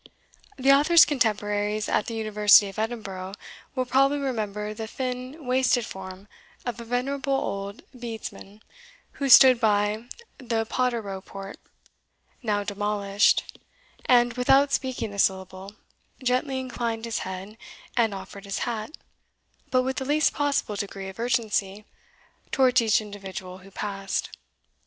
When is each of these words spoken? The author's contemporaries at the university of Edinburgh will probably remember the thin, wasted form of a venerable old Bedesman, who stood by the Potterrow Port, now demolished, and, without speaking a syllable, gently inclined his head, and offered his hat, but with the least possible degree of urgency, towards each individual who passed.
The 0.57 0.71
author's 0.71 1.05
contemporaries 1.05 1.87
at 1.87 2.07
the 2.07 2.15
university 2.15 2.67
of 2.69 2.79
Edinburgh 2.79 3.33
will 3.75 3.85
probably 3.85 4.17
remember 4.17 4.73
the 4.73 4.87
thin, 4.87 5.45
wasted 5.45 5.85
form 5.85 6.27
of 6.65 6.81
a 6.81 6.83
venerable 6.83 7.33
old 7.35 7.83
Bedesman, 7.93 8.61
who 9.11 9.29
stood 9.29 9.59
by 9.59 10.05
the 10.39 10.65
Potterrow 10.65 11.21
Port, 11.23 11.59
now 12.41 12.63
demolished, 12.63 13.59
and, 14.07 14.33
without 14.33 14.71
speaking 14.73 15.13
a 15.13 15.19
syllable, 15.19 15.75
gently 16.23 16.59
inclined 16.59 17.05
his 17.05 17.19
head, 17.19 17.55
and 17.95 18.11
offered 18.15 18.45
his 18.45 18.65
hat, 18.65 18.97
but 19.69 19.83
with 19.83 19.97
the 19.97 20.05
least 20.05 20.33
possible 20.33 20.75
degree 20.75 21.09
of 21.09 21.19
urgency, 21.19 21.85
towards 22.51 22.81
each 22.81 23.01
individual 23.01 23.59
who 23.59 23.69
passed. 23.69 24.31